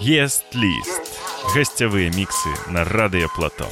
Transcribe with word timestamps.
Єст-ліст. 0.00 1.22
Гостєві 1.44 2.12
мікси 2.16 2.50
на 2.70 2.84
Радіо 2.84 3.28
Плато. 3.36 3.68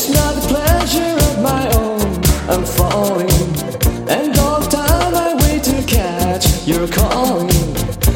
It's 0.00 0.10
not 0.10 0.32
the 0.36 0.40
pleasure 0.46 1.16
of 1.28 1.42
my 1.42 1.66
own. 1.74 2.00
I'm 2.48 2.64
falling, 2.64 3.28
and 4.08 4.38
all 4.38 4.60
the 4.60 4.68
time 4.70 5.12
I 5.12 5.34
wait 5.42 5.64
to 5.64 5.82
catch 5.88 6.64
your 6.68 6.86
calling. 6.86 7.50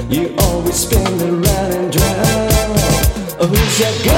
You 0.08 0.32
always 0.38 0.76
spin 0.76 1.20
around 1.20 1.72
and 1.72 1.96
round. 1.96 2.78
Oh, 3.40 3.48
who's 3.48 3.78
that 3.80 4.00
girl? 4.04 4.11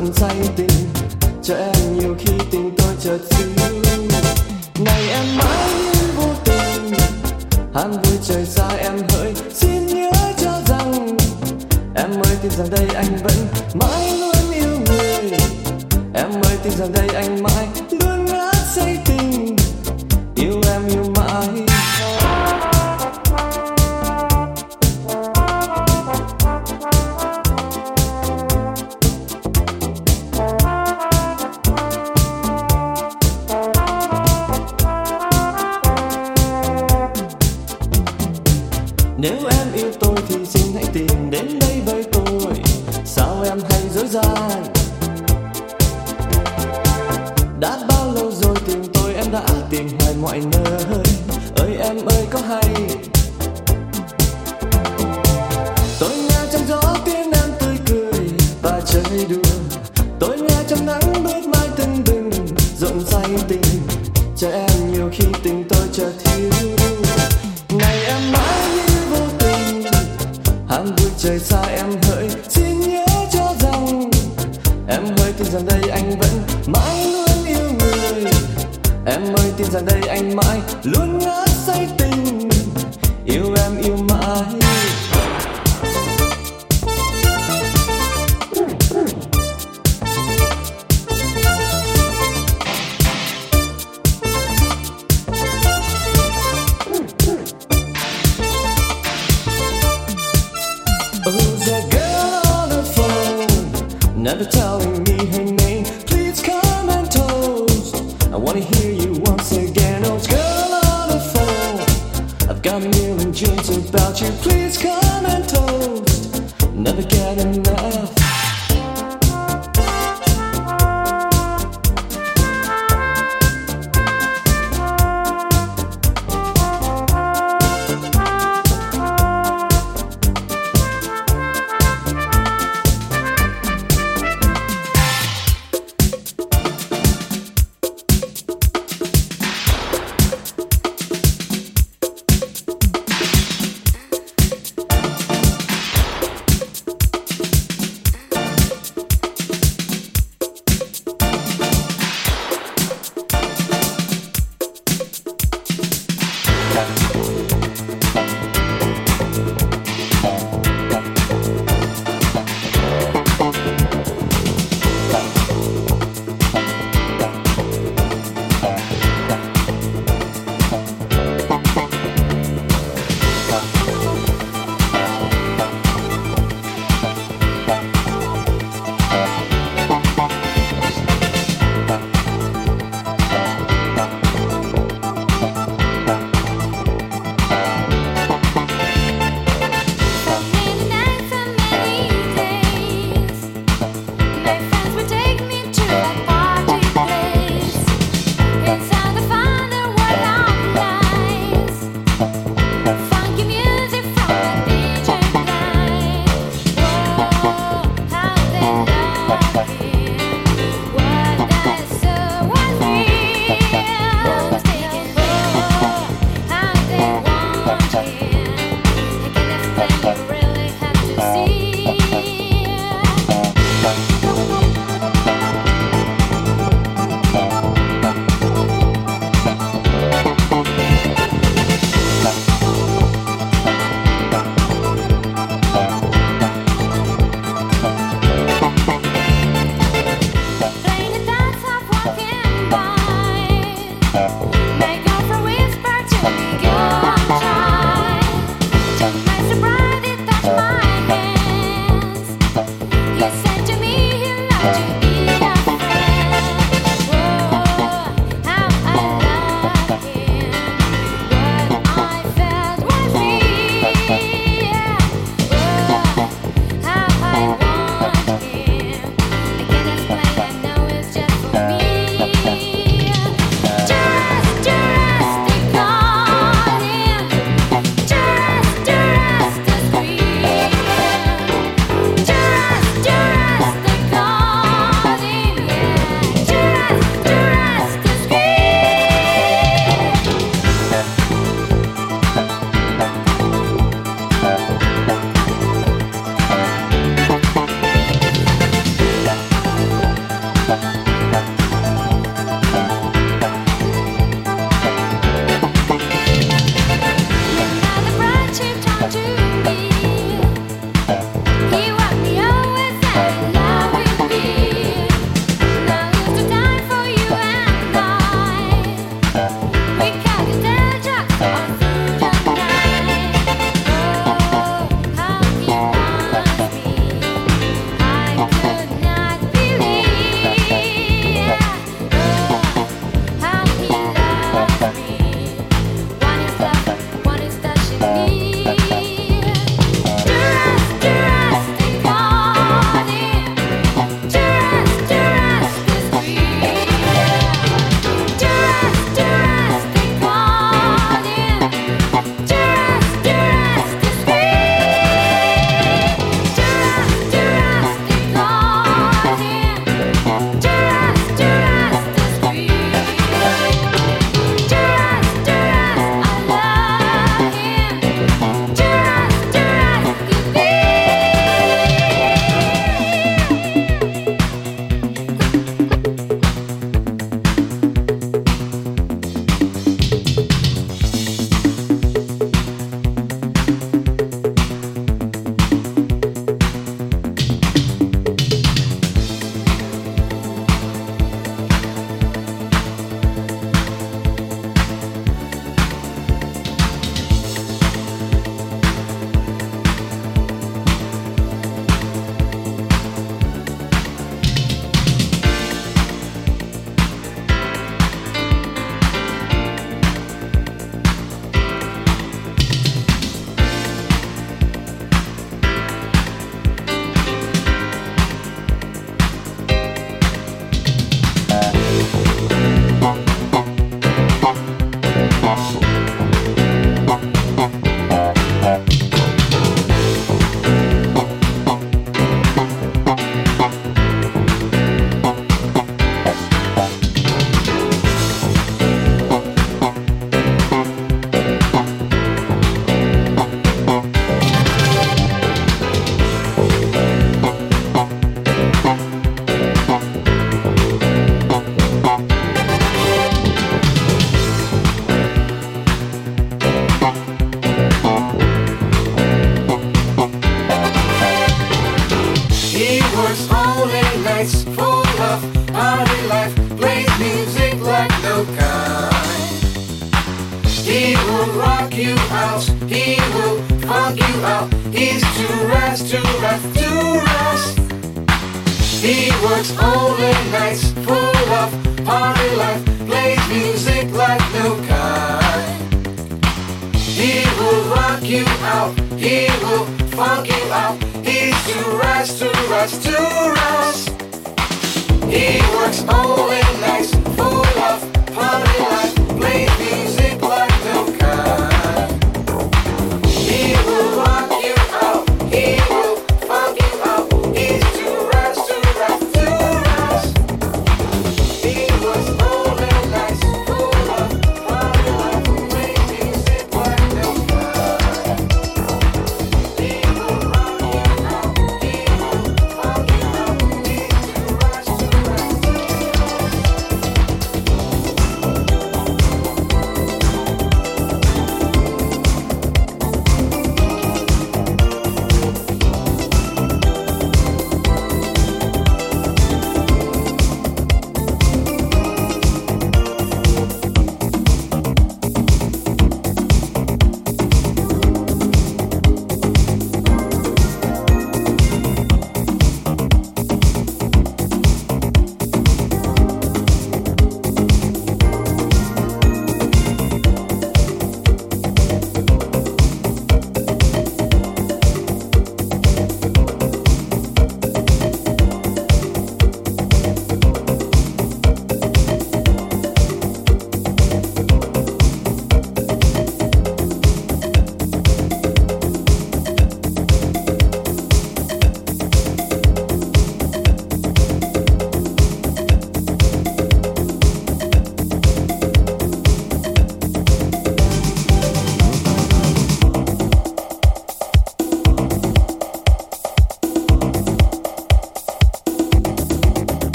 cảm 0.00 0.12
say 0.12 0.48
tình 0.56 0.70
cho 1.42 1.54
em 1.54 1.98
nhiều 1.98 2.16
khi 2.18 2.32
tình 2.50 2.74
tôi 2.78 2.94
chợt 3.00 3.18
dữ 3.30 3.46
Này 4.84 5.08
em 5.08 5.36
mãi 5.38 5.70
yên 5.70 6.16
vô 6.16 6.24
tình, 6.44 6.92
hát 7.74 7.86
vui 7.86 8.18
trời 8.22 8.44
xa 8.44 8.68
em 8.68 8.92
hỡi. 9.08 9.34
Xin 9.54 9.86
nhớ 9.86 10.10
cho 10.38 10.52
rằng, 10.66 11.16
em 11.94 12.10
ơi 12.10 12.36
tin 12.42 12.50
rằng 12.50 12.70
đây 12.70 12.86
anh 12.94 13.16
vẫn 13.22 13.46
mãi 13.74 14.18
luôn 14.20 14.50
yêu 14.54 14.78
người. 14.86 15.38
Em 16.14 16.30
ơi 16.42 16.58
tin 16.62 16.72
rằng 16.78 16.92
đây 16.92 17.08
anh 17.14 17.42
mãi 17.42 17.66